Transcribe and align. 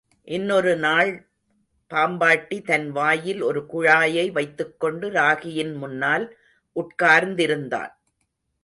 இன்னொரு 0.25 0.75
நாள் 0.75 1.27
பாம்பாட்டி 1.89 2.61
தன் 2.61 2.91
வாயிலே 2.91 3.41
ஒரு 3.41 3.65
குழாயை 3.73 4.31
வைத்துக்கொண்டு 4.31 5.11
ராகியின் 5.11 5.73
முன்னால் 5.73 6.37
உட்கார்ந் 6.75 7.35
திருந்தான். 7.39 7.93